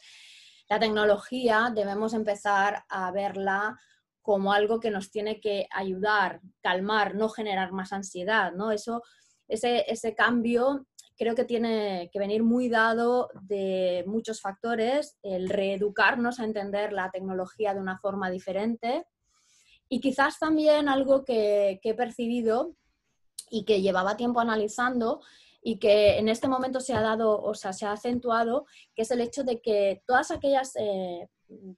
[0.70, 3.80] la tecnología debemos empezar a verla
[4.22, 8.72] como algo que nos tiene que ayudar, calmar, no generar más ansiedad, ¿no?
[8.72, 9.02] Eso,
[9.48, 10.86] ese, ese cambio
[11.20, 17.12] creo que tiene que venir muy dado de muchos factores, el reeducarnos a entender la
[17.12, 19.06] tecnología de una forma diferente
[19.90, 22.76] y quizás también algo que, he percibido
[23.50, 25.20] y que llevaba tiempo analizando
[25.62, 29.12] y que en este momento se ha dado, o sea, se ha acentuado, que es
[29.12, 31.28] el hecho de que todas aquellas eh,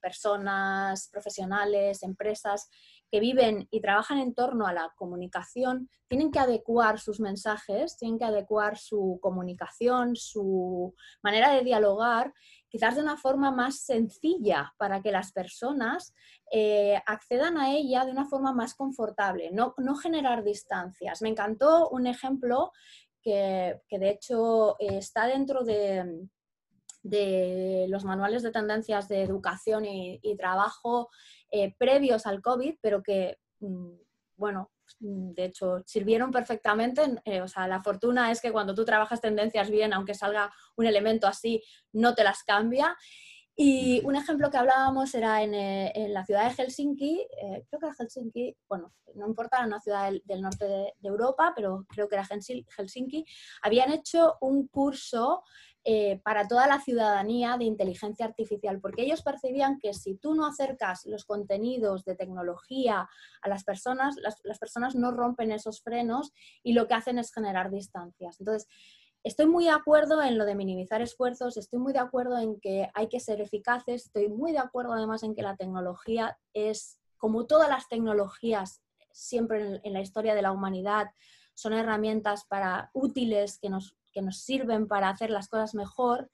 [0.02, 2.70] personas, profesionales, empresas
[3.12, 8.18] que viven y trabajan en torno a la comunicación tienen que adecuar sus mensajes, tienen
[8.18, 12.34] que adecuar su comunicación, su manera de dialogar,
[12.70, 16.14] quizás de una forma más sencilla para que las personas
[16.52, 21.22] eh, accedan a ella de una forma más confortable, no, generar distancias.
[21.22, 22.72] Me encantó un ejemplo
[23.22, 26.28] que, de hecho eh, está dentro de,
[27.04, 31.10] de los manuales de tendencias de educación y, trabajo
[31.50, 33.94] eh, previos al COVID, pero que, mm,
[34.38, 37.02] bueno, mm, de hecho, sirvieron perfectamente.
[37.26, 40.86] Eh, o sea, la fortuna es que cuando tú trabajas tendencias bien, aunque salga un
[40.86, 42.96] elemento así, no te las cambia.
[43.56, 47.28] Y un ejemplo que hablábamos era en, eh, la ciudad de Helsinki,
[47.70, 51.52] creo que era Helsinki, bueno, no importa, era una ciudad del, norte de, de, Europa,
[51.56, 53.26] pero creo que era Helsinki,
[53.62, 55.44] habían hecho un curso
[55.84, 60.46] eh, para toda la ciudadanía de inteligencia artificial, porque ellos percibían que si tú no
[60.46, 63.10] acercas los contenidos de tecnología
[63.42, 67.72] a las personas, las, personas no rompen esos frenos y lo que hacen es generar
[67.72, 68.40] distancias.
[68.40, 68.70] Entonces,
[69.24, 72.90] Estoy muy de acuerdo en lo de minimizar esfuerzos, estoy muy de acuerdo en que
[72.94, 77.46] hay que ser eficaces, estoy muy de acuerdo además en que la tecnología es, como
[77.46, 78.82] todas las tecnologías
[79.12, 81.12] siempre en, la historia de la humanidad,
[81.54, 86.30] son herramientas para útiles que nos que nos sirven para hacer las cosas mejor,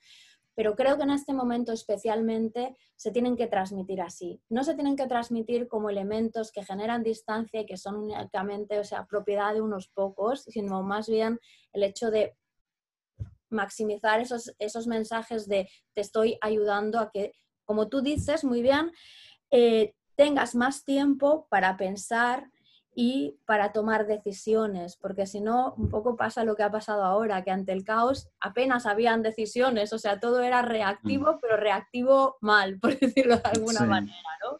[0.55, 4.41] pero creo que en este momento especialmente se tienen que transmitir así.
[4.49, 8.83] No se tienen que transmitir como elementos que generan distancia y que son únicamente, o
[8.83, 11.39] sea, propiedad de unos pocos, sino más bien
[11.73, 12.35] el hecho de
[13.49, 17.33] maximizar esos, esos mensajes de te estoy ayudando a que,
[17.65, 18.91] como tú dices muy bien,
[19.51, 22.49] eh, tengas más tiempo para pensar,
[22.99, 27.43] y para tomar decisiones, porque si no, un poco pasa lo que ha pasado ahora,
[27.43, 31.37] que ante el caos apenas habían decisiones, o sea, todo era reactivo, mm.
[31.39, 34.59] pero reactivo mal, por decirlo de alguna manera, ¿no?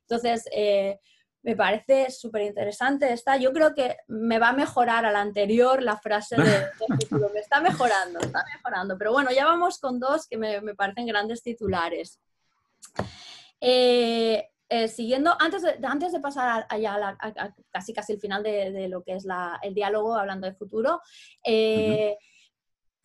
[0.00, 0.98] Entonces, eh,
[1.46, 3.36] me parece súper interesante esta.
[3.36, 7.30] Yo creo que me va a mejorar a la anterior la frase de, de título,
[7.32, 11.06] me está mejorando, está mejorando, pero bueno, ya vamos con dos que me, me parecen
[11.06, 12.20] grandes titulares.
[13.60, 18.88] Eh, eh, siguiendo, antes de, antes de pasar allá a, casi casi el final de,
[18.88, 19.24] lo que es
[19.62, 21.00] el diálogo hablando de futuro,
[21.44, 22.18] eh,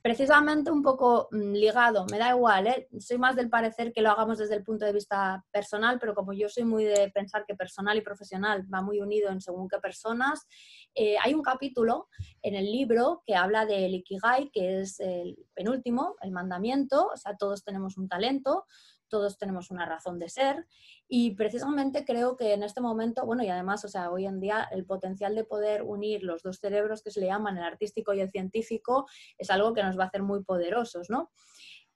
[0.02, 2.88] precisamente un poco mm, ligado, me da igual, ¿eh?
[3.00, 6.34] soy más del parecer que lo hagamos desde el punto de vista personal, pero como
[6.34, 9.78] yo soy muy de pensar que personal y profesional va muy unido en según qué
[9.80, 10.48] personas,
[10.96, 12.08] eh, hay un capítulo
[12.42, 17.38] en el libro que habla del Ikigai, que es el penúltimo, el mandamiento, o sea,
[17.38, 18.66] todos tenemos un talento,
[19.12, 20.66] todos tenemos una razón de ser
[21.08, 24.68] y precisamente creo que en este momento, bueno, y además, o sea, hoy en día
[24.72, 28.22] el potencial de poder unir los dos cerebros que se le llaman el artístico y
[28.22, 29.06] el científico
[29.38, 31.32] es algo que nos va a hacer muy poderosos, ¿no?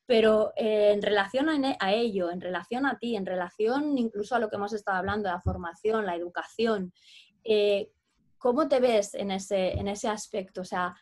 [0.05, 4.49] Pero eh, en relación a, ello, en relación a ti, en relación incluso a lo
[4.49, 6.93] que hemos estado hablando, la formación, la educación,
[7.43, 7.89] eh,
[8.37, 10.61] ¿cómo te ves en ese, en ese aspecto?
[10.61, 10.95] O sea,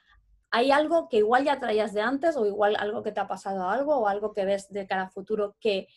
[0.54, 3.68] ¿hay algo que igual ya traías de antes o igual algo que te ha pasado
[3.68, 5.88] algo o algo que ves de cara a futuro que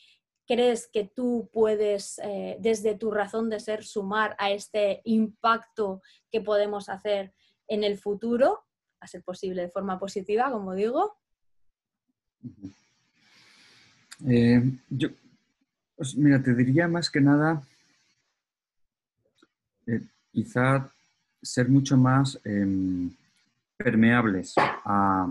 [0.47, 6.40] crees que tú puedes, eh, desde tu razón de ser, sumar a este impacto que
[6.40, 7.35] podemos hacer
[7.69, 8.64] en el futuro,
[8.99, 11.19] a ser posible de forma positiva, como digo?
[14.27, 15.09] Eh, yo,
[15.97, 17.62] pues mira, te diría más que nada,
[19.87, 20.01] eh,
[20.33, 20.90] quizá
[21.42, 23.14] ser mucho más em,
[23.77, 25.27] permeables a,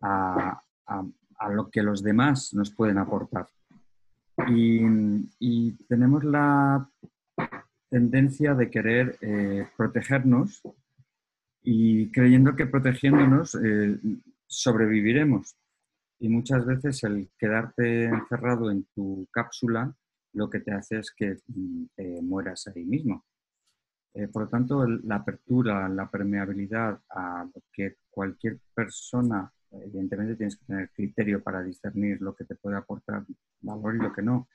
[0.00, 3.46] a, lo que los demás nos pueden aportar.
[4.48, 6.88] Y, tenemos la
[7.90, 10.62] tendencia de querer eh, protegernos
[11.62, 13.98] y creyendo que protegiéndonos eh,
[14.46, 15.56] sobreviviremos.
[16.20, 19.94] Y muchas veces el quedarte encerrado en tu cápsula
[20.32, 23.24] lo que te hace es que mm, te mueras ahí mismo.
[24.14, 30.64] Eh, por lo tanto, la apertura, la permeabilidad a que cualquier persona Evidentemente tienes que
[30.64, 33.24] tener criterio para discernir lo que te puede aportar
[33.60, 34.48] valor y lo que no.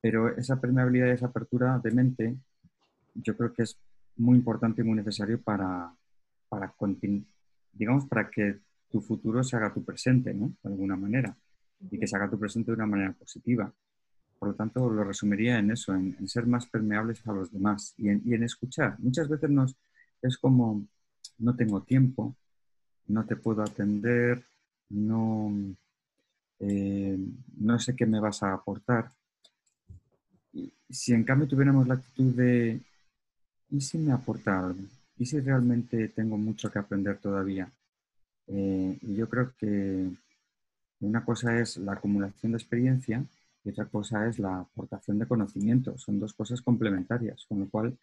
[0.00, 2.36] Pero esa permeabilidad y esa apertura de mente
[3.14, 3.78] yo creo que es
[4.16, 5.94] muy importante y muy necesario para,
[6.48, 6.74] para
[7.72, 8.60] digamos, para que
[8.90, 10.52] tu futuro se haga tu presente, ¿no?
[10.62, 11.36] De alguna manera.
[11.90, 13.72] Y que se haga tu presente de una manera positiva.
[14.40, 18.08] Por lo tanto, lo resumiría en eso, en, ser más permeables a los demás y
[18.08, 18.98] en, escuchar.
[18.98, 19.76] Muchas veces nos,
[20.22, 20.86] es como,
[21.40, 22.34] no tengo tiempo,
[23.08, 24.42] no te puedo atender,
[24.88, 25.52] no,
[26.58, 27.18] eh,
[27.58, 29.10] no sé qué me vas a aportar.
[30.88, 32.80] Si en cambio tuviéramos la actitud de,
[33.68, 34.80] ¿y si me aporta algo?
[35.18, 37.70] ¿Y si realmente tengo mucho que aprender todavía?
[38.46, 40.10] Eh, y yo creo que
[41.00, 43.22] una cosa es la acumulación de experiencia
[43.64, 45.96] y otra cosa es la aportación de conocimiento.
[45.98, 47.98] Son dos cosas complementarias, con lo cual,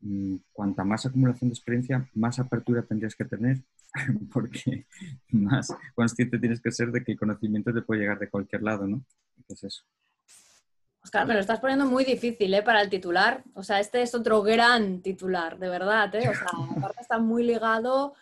[0.00, 3.62] mm, cuanta más acumulación de experiencia, más apertura tendrías que tener
[4.32, 4.86] porque
[5.30, 8.86] más consciente tienes que ser de que el conocimiento te puede llegar de cualquier lado,
[8.86, 9.04] ¿no?
[9.36, 9.84] Entonces eso.
[11.02, 12.62] Oscar, me lo estás poniendo muy difícil ¿eh?
[12.62, 13.44] para el titular.
[13.54, 16.12] O sea, este es otro gran titular, de verdad.
[16.16, 16.28] ¿eh?
[16.28, 18.14] O sea, aparte está muy ligado.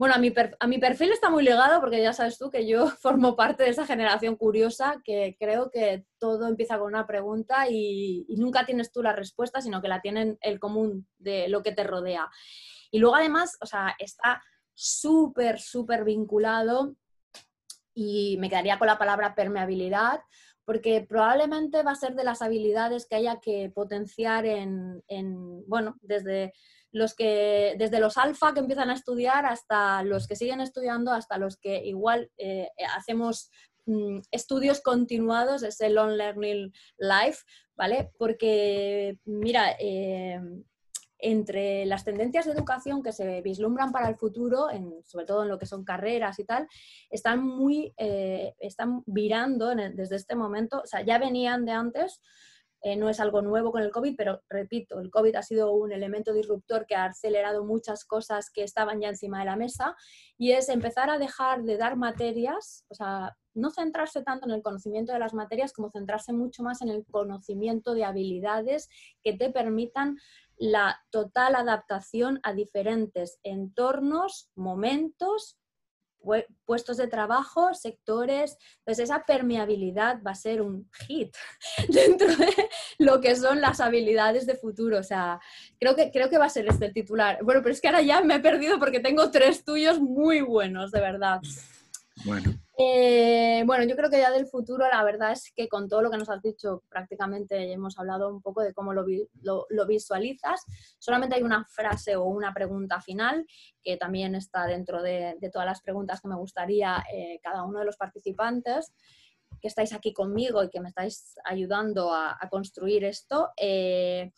[0.00, 2.86] Bueno, a mi, a mi perfil está muy ligado porque ya sabes tú que yo
[3.02, 8.24] formo parte de esa generación curiosa que creo que todo empieza con una pregunta y,
[8.26, 11.72] y nunca tienes tú la respuesta, sino que la tienen el común de lo que
[11.72, 12.30] te rodea.
[12.90, 16.96] Y luego además, o sea, está súper, súper vinculado
[17.92, 20.22] y me quedaría con la palabra permeabilidad,
[20.64, 25.02] porque probablemente va a ser de las habilidades que haya que potenciar en,
[25.66, 26.54] bueno, desde
[26.92, 31.38] los que, desde los alfa que empiezan a estudiar hasta los que siguen estudiando, hasta
[31.38, 33.50] los que igual eh, hacemos
[33.86, 37.44] mm, estudios continuados, ese long learning life,
[37.76, 38.10] ¿vale?
[38.18, 40.40] Porque, mira, eh,
[41.22, 44.68] entre las tendencias de educación que se vislumbran para el futuro,
[45.04, 46.66] sobre todo en lo que son carreras y tal,
[47.10, 52.20] están muy, eh, están virando desde este momento, o sea, ya venían de antes,
[52.82, 55.92] eh, no es algo nuevo con el COVID, pero repito, el COVID ha sido un
[55.92, 59.94] elemento disruptor que ha acelerado muchas cosas que estaban ya encima de la mesa
[60.38, 64.62] y es empezar a dejar de dar materias, o sea, no centrarse tanto en el
[64.62, 68.88] conocimiento de las materias como centrarse mucho más en el conocimiento de habilidades
[69.22, 70.16] que te permitan
[70.56, 75.59] la total adaptación a diferentes entornos, momentos,
[76.64, 78.56] puestos de trabajo, sectores.
[78.78, 81.34] Entonces, esa permeabilidad va a ser un hit
[81.88, 82.68] dentro de
[82.98, 84.98] lo que son las habilidades de futuro.
[84.98, 85.40] O sea,
[85.78, 87.42] creo que, creo que va a ser este el titular.
[87.42, 90.90] Bueno, pero es que ahora ya me he perdido porque tengo tres tuyos muy buenos,
[90.90, 91.40] de verdad.
[92.24, 92.54] Bueno.
[92.82, 96.10] Eh, bueno, yo creo que ya del futuro, la verdad es que con todo lo
[96.10, 99.04] que nos has dicho, prácticamente hemos hablado un poco de cómo lo,
[99.86, 100.64] visualizas.
[100.98, 103.44] Solamente hay una frase o una pregunta final
[103.82, 107.84] que también está dentro de, todas las preguntas que me gustaría eh, cada uno de
[107.84, 108.94] los participantes
[109.60, 113.50] que estáis aquí conmigo y que me estáis ayudando a, construir esto.
[113.58, 114.32] Eh,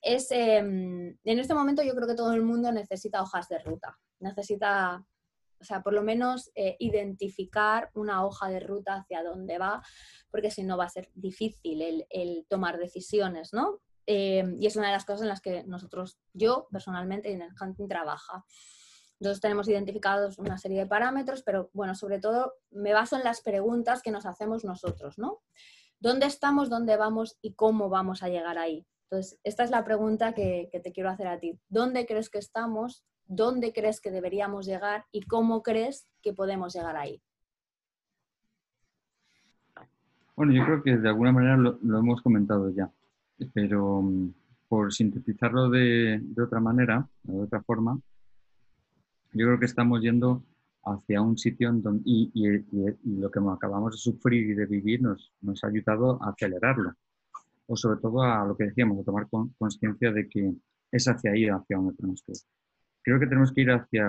[0.00, 3.98] es, em, en este momento yo creo que todo el mundo necesita hojas de ruta,
[4.20, 5.04] necesita
[5.64, 9.82] o sea, por lo menos eh, identificar una hoja de ruta hacia dónde va,
[10.30, 13.80] porque si no va a ser difícil el, tomar decisiones, ¿no?
[14.06, 17.52] Eh, y es una de las cosas en las que nosotros, yo personalmente, en el
[17.58, 18.44] Hunting trabaja.
[19.20, 23.40] Nosotros tenemos identificados una serie de parámetros, pero bueno, sobre todo me baso en las
[23.40, 25.40] preguntas que nos hacemos nosotros, ¿no?
[25.98, 28.86] ¿Dónde estamos, dónde vamos y cómo vamos a llegar ahí?
[29.04, 31.58] Entonces, esta es la pregunta que, te quiero hacer a ti.
[31.70, 33.04] ¿Dónde crees que estamos?
[33.26, 35.04] ¿Dónde crees que deberíamos llegar?
[35.12, 37.20] ¿Y cómo crees que podemos llegar ahí?
[40.36, 42.90] Bueno, yo creo que de alguna manera lo, hemos comentado ya,
[43.52, 44.34] pero mm,
[44.68, 47.98] por sintetizarlo de, otra manera, de otra forma,
[49.32, 50.42] yo creo que estamos yendo
[50.84, 52.42] hacia un sitio donde, y,
[53.04, 56.94] lo que acabamos de sufrir y de vivir nos, nos ha ayudado a acelerarlo
[57.66, 60.52] o sobre todo a lo que decíamos, a tomar conciencia de que
[60.90, 62.38] es hacia ahí hacia donde tenemos que ir.
[63.04, 64.06] Creo que tenemos que ir hacia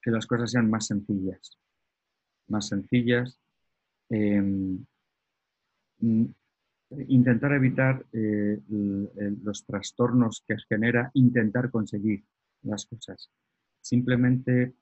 [0.00, 1.58] que las cosas sean más sencillas,
[2.48, 3.38] más sencillas,
[4.08, 4.84] em,
[5.98, 6.24] mm,
[7.08, 8.58] intentar evitar eh,
[9.42, 12.24] los trastornos que genera intentar conseguir
[12.62, 13.30] las cosas.
[13.80, 14.74] Simplemente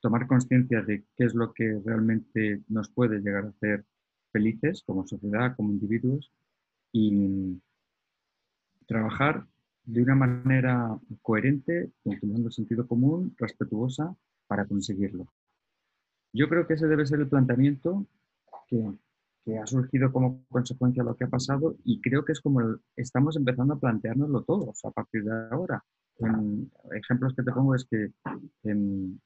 [0.00, 3.84] tomar conciencia de qué es lo que realmente nos puede llegar a hacer
[4.32, 6.32] felices como sociedad, como individuos,
[6.92, 7.60] y
[8.86, 9.46] trabajar
[9.84, 14.14] de una manera coherente, utilizando sentido común, respetuosa,
[14.46, 15.26] para conseguirlo.
[16.32, 18.06] Yo creo que ese debe ser el planteamiento
[18.68, 18.92] que,
[19.44, 22.60] que ha surgido como consecuencia de lo que ha pasado y creo que es como
[22.96, 25.82] estamos empezando a planteárnoslo todos a partir de ahora.
[26.18, 28.12] En, ejemplos que te pongo es que
[28.64, 29.20] en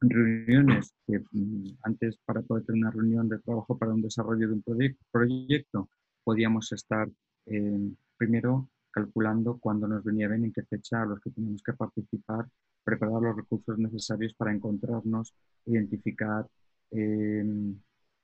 [0.00, 4.54] reuniones que mm, antes para poder tener una reunión de trabajo para un desarrollo de
[4.54, 4.64] un
[5.10, 5.88] proyecto
[6.22, 7.08] podíamos estar
[7.46, 11.72] eh, primero calculando cuándo nos venía bien, en qué fecha, a los que teníamos que
[11.72, 12.46] participar,
[12.84, 15.34] preparar los recursos necesarios para encontrarnos,
[15.66, 16.46] identificar
[16.92, 17.44] eh,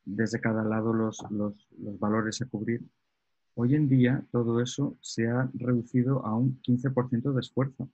[0.05, 1.55] desde cada lado los, los,
[1.99, 2.83] valores a cubrir.
[3.55, 7.91] Hoy en día todo eso se ha reducido a un 15% de esfuerzo,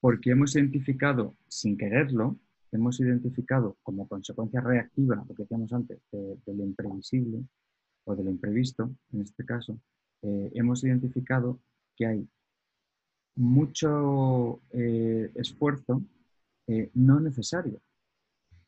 [0.00, 2.36] porque hemos identificado, sin quererlo,
[2.70, 7.42] hemos identificado como consecuencia reactiva, lo que decíamos antes, de, de lo imprevisible,
[8.04, 9.80] o del imprevisto, en este caso,
[10.22, 11.60] eh, hemos identificado
[11.96, 12.28] que hay
[13.36, 16.02] mucho eh, esfuerzo
[16.66, 17.80] eh, no necesario.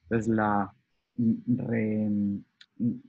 [0.02, 0.74] Entonces, la,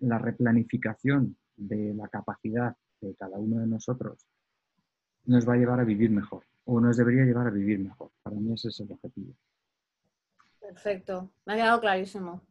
[0.01, 4.27] la replanificación de la capacidad de cada uno de nosotros
[5.25, 8.11] nos va a llevar a vivir mejor o nos debería llevar a vivir mejor.
[8.23, 9.33] Para mí ese es el objetivo.
[10.59, 12.41] Perfecto, me ha quedado clarísimo.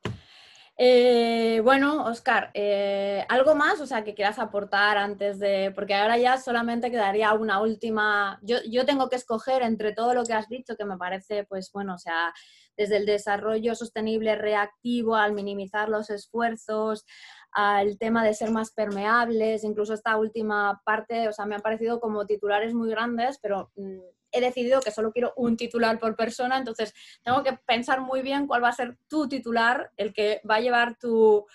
[0.82, 3.82] Eh, bueno, Oscar, eh, ¿algo más?
[3.82, 5.72] O sea, que quieras aportar antes de.
[5.74, 8.38] Porque ahora ya solamente quedaría una última.
[8.42, 11.70] Yo, yo, tengo que escoger entre todo lo que has dicho, que me parece, pues
[11.70, 12.32] bueno, o sea,
[12.78, 17.04] desde el desarrollo sostenible reactivo, al minimizar los esfuerzos,
[17.52, 22.00] al tema de ser más permeables, incluso esta última parte, o sea, me han parecido
[22.00, 23.70] como titulares muy grandes, pero.
[23.76, 23.98] Mm,
[24.32, 28.46] he decidido que solo quiero un titular por persona, entonces tengo que pensar muy bien
[28.46, 31.46] cuál va a ser tu titular, el que va a llevar tu,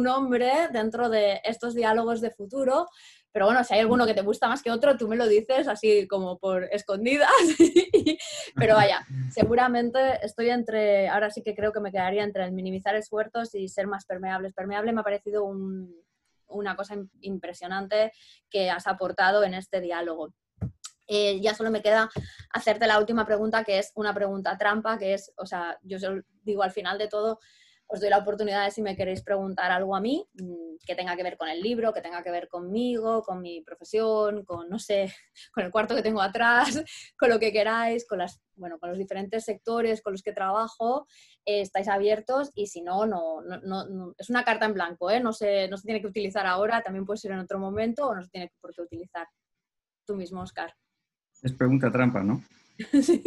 [0.00, 2.88] nombre dentro de estos diálogos de futuro.
[3.30, 5.68] Pero bueno, si hay alguno que te gusta más que otro, tú me lo dices
[5.68, 7.28] así como por escondidas.
[8.56, 12.96] Pero vaya, seguramente estoy entre, ahora sí que creo que me quedaría entre el minimizar
[12.96, 14.54] esfuerzos y ser más permeables.
[14.54, 15.44] Permeable me ha parecido
[16.48, 18.12] una cosa impresionante
[18.48, 20.32] que has aportado en este diálogo.
[21.14, 22.08] Eh, ya solo me queda
[22.54, 25.98] hacerte la última pregunta, que es una pregunta trampa, que es, o sea, yo
[26.42, 27.38] digo al final de todo,
[27.86, 31.14] os doy la oportunidad de si me queréis preguntar algo a mí mm, que tenga
[31.14, 34.78] que ver con el libro, que tenga que ver conmigo, con mi profesión, con, no
[34.78, 35.12] sé,
[35.52, 36.82] con el cuarto que tengo atrás,
[37.18, 41.06] con lo que queráis, con, las, bueno, con los diferentes sectores con los que trabajo,
[41.44, 45.20] eh, estáis abiertos y si no, no, no, es una carta en blanco, ¿eh?
[45.20, 48.14] no, se, no se tiene que utilizar ahora, también puede ser en otro momento o
[48.14, 49.28] no se tiene por qué utilizar.
[50.06, 50.74] Tú mismo, Oscar.
[51.42, 52.42] Es pregunta trampa, ¿no?
[53.02, 53.22] Sí.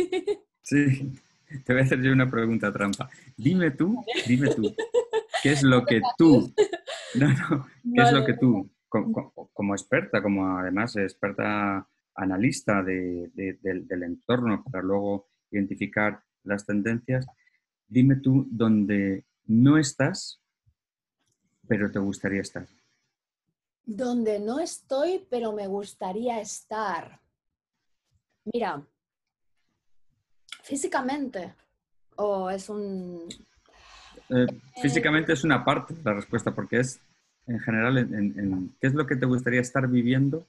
[0.64, 1.14] Sí.
[1.64, 3.10] Te voy a hacer yo una pregunta trampa.
[3.38, 4.76] Dime tú, dime tú,
[5.44, 6.52] ¿qué es lo que tú,
[7.16, 14.04] no, no, qué es lo que tú, como, experta, como además experta analista del, del
[14.04, 17.28] entorno para luego identificar las tendencias,
[17.88, 20.42] dime tú dónde no estás,
[21.68, 22.68] pero te gustaría estar.
[23.86, 27.20] Donde no estoy, pero me gustaría estar.
[28.54, 28.82] Mira,
[30.64, 31.54] físicamente,
[32.16, 33.28] o es un...
[34.30, 34.48] Eh,
[34.82, 37.00] físicamente es una parte de la respuesta, porque es
[37.48, 40.46] en general, en, ¿qué es lo que te gustaría estar viviendo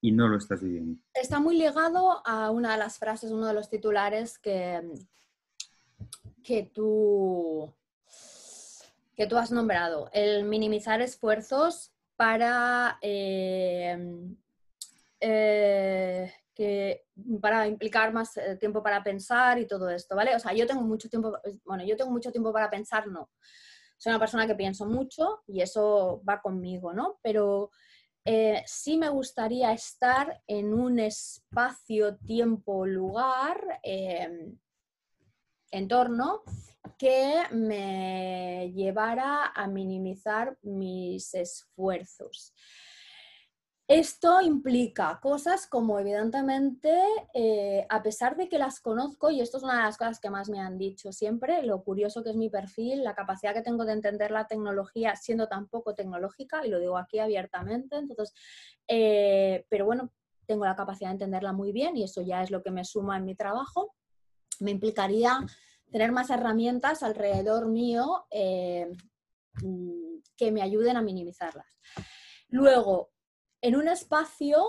[0.00, 1.00] y no lo estás viviendo?
[1.14, 4.82] Está muy ligado a una de las frases, uno de los titulares que,
[6.42, 7.72] que tú,
[9.16, 13.96] que tú has nombrado, el minimizar esfuerzos para, eh,
[15.20, 16.32] eh,
[17.40, 20.34] para implicar más eh, tiempo para pensar y todo esto, ¿vale?
[20.34, 23.30] O sea, yo tengo mucho tiempo, bueno, yo tengo mucho tiempo para pensar, no.
[23.96, 27.18] Soy una persona que pienso mucho y eso va conmigo, ¿no?
[27.22, 27.70] Pero
[28.64, 33.80] sí me gustaría estar en un espacio, tiempo, lugar,
[35.70, 36.42] entorno
[36.98, 42.54] que me llevara a minimizar mis esfuerzos.
[43.90, 46.96] Esto implica cosas como evidentemente,
[47.34, 50.30] eh, a pesar de que las conozco, y esto es una de las cosas que
[50.30, 53.84] más me han dicho siempre, lo curioso que es mi perfil, la capacidad que tengo
[53.84, 58.32] de entender la tecnología siendo tan poco tecnológica, y lo digo aquí abiertamente, entonces,
[58.86, 60.12] eh, pero bueno,
[60.46, 63.16] tengo la capacidad de entenderla muy bien y eso ya es lo que me suma
[63.16, 63.96] en mi trabajo.
[64.60, 65.40] Me implicaría
[65.90, 68.88] tener más herramientas alrededor mío eh,
[69.64, 71.66] mm, que me ayuden a minimizarlas.
[72.50, 73.10] Luego,
[73.60, 74.64] en un espacio,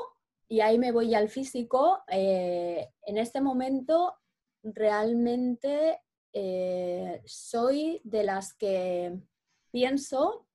[0.48, 4.16] y ahí me voy al físico, eh, en este momento
[4.64, 6.02] realmente
[6.34, 9.18] eh, soy de las que
[9.72, 10.48] pienso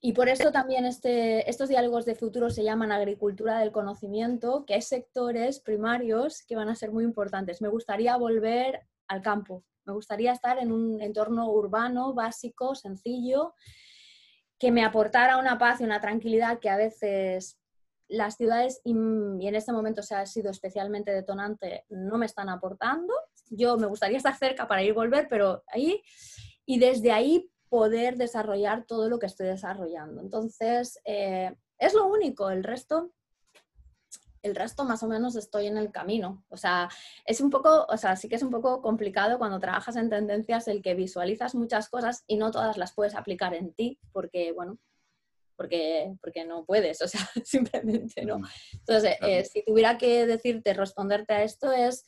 [0.00, 4.74] y por eso también este, estos diálogos de futuro se llaman agricultura del conocimiento, que
[4.74, 7.60] hay sectores primarios que van a ser muy importantes.
[7.60, 9.64] Me gustaría volver al campo.
[9.84, 13.54] Me gustaría estar en un entorno urbano, básico, sencillo,
[14.58, 17.58] que me aportara una paz y una tranquilidad que a veces
[18.08, 23.12] las ciudades, y en este momento se ha sido especialmente detonante, no me están aportando.
[23.50, 26.02] Yo me gustaría estar cerca para ir y volver, pero ahí,
[26.64, 30.20] y desde ahí poder desarrollar todo lo que estoy desarrollando.
[30.20, 33.12] Entonces, eh, es lo único, el resto
[34.46, 36.44] el resto más o menos estoy en el camino.
[36.48, 36.88] O sea,
[37.24, 40.68] es un poco, o sea, sí que es un poco complicado cuando trabajas en tendencias
[40.68, 44.78] el que visualizas muchas cosas y no todas las puedes aplicar en ti, porque, bueno,
[45.56, 48.40] porque, porque no puedes, o sea, simplemente no.
[48.72, 52.04] Entonces, eh, si tuviera que decirte, responderte a esto es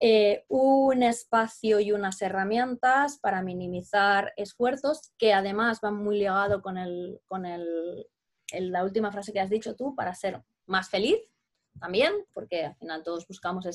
[0.00, 6.76] eh, un espacio y unas herramientas para minimizar esfuerzos que además van muy ligado con,
[6.76, 8.06] el, con el,
[8.52, 11.18] la última frase que has dicho tú, para ser más feliz,
[11.78, 13.66] también, porque al final todos buscamos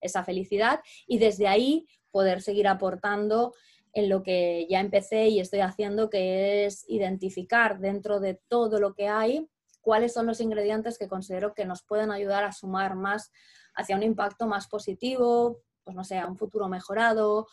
[0.00, 3.54] esa felicidad y desde ahí poder seguir aportando
[3.92, 8.94] en lo que ya empecé y estoy haciendo, que es identificar dentro de todo lo
[8.94, 9.48] que hay
[9.86, 13.30] cuáles son los ingredientes que considero que nos pueden ayudar a sumar más
[13.76, 17.46] hacia un impacto más positivo, pues no sé, a un futuro mejorado,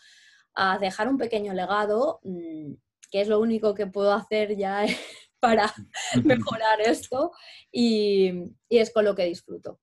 [0.56, 2.74] a dejar un pequeño legado, mm,
[3.12, 4.84] que es lo único que puedo hacer ya
[5.44, 5.74] para
[6.24, 7.34] mejorar esto
[7.70, 9.78] y, es con lo que disfruto.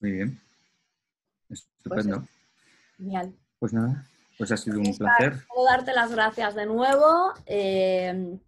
[0.00, 0.40] Muy bien.
[1.50, 2.20] Estupendo.
[2.20, 2.30] Pues,
[2.96, 3.34] genial.
[3.58, 4.08] Pues nada,
[4.38, 5.44] pues ha sido un placer.
[5.48, 7.34] Puedo darte las gracias de nuevo.
[7.44, 8.38] Eh,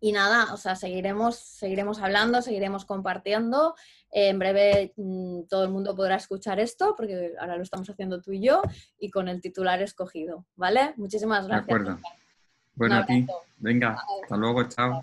[0.00, 3.74] y nada, o sea, seguiremos, seguiremos hablando, seguiremos compartiendo.
[4.10, 8.32] en breve mm, todo el mundo podrá escuchar esto, porque ahora lo estamos haciendo tú
[8.32, 8.62] y yo,
[8.98, 10.94] y con el titular escogido, ¿vale?
[10.96, 11.66] Muchísimas gracias.
[11.66, 12.00] De acuerdo.
[12.74, 13.26] Bueno, a ti.
[13.58, 15.02] Venga, hasta luego, chao.